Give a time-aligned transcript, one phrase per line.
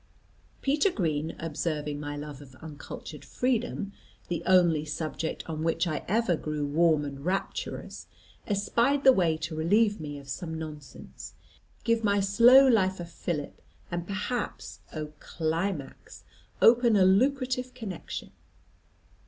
[0.63, 3.93] Peter Green observing my love of uncultured freedom,
[4.29, 8.07] the only subject on which I ever grew warm and rapturous,
[8.47, 11.35] espied the way to relieve me of some nonsense,
[11.83, 13.61] give my slow life a fillip,
[13.91, 16.23] and perhaps oh climax
[16.63, 18.31] open a lucrative connexion.